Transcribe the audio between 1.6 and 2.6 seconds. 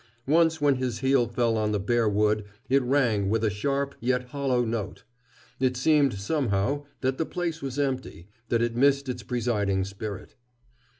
the bare wood,